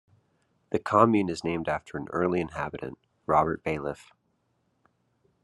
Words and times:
The 0.71 0.79
commune 0.79 1.29
is 1.29 1.43
named 1.43 1.69
after 1.69 1.95
an 1.95 2.07
early 2.09 2.41
inhabitant, 2.41 2.97
Robert 3.27 3.63
Baillif. 3.63 4.09